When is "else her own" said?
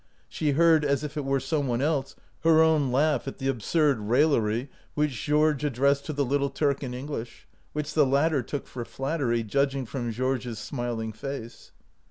1.79-2.91